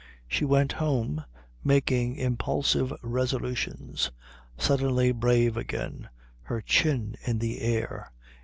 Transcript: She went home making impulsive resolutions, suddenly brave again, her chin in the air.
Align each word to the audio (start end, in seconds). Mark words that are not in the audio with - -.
She 0.27 0.45
went 0.45 0.71
home 0.71 1.25
making 1.63 2.15
impulsive 2.15 2.91
resolutions, 3.03 4.09
suddenly 4.57 5.11
brave 5.11 5.55
again, 5.57 6.09
her 6.41 6.59
chin 6.59 7.15
in 7.23 7.37
the 7.37 7.61
air. 7.61 8.11